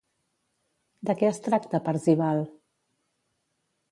De 1.09 1.15
què 1.19 1.27
es 1.33 1.41
tracta 1.49 1.81
Parzival? 1.89 2.41